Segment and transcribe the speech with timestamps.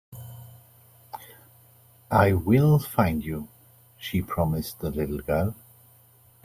[2.09, 3.49] "I will find you.",
[3.99, 5.53] she promised the little girl.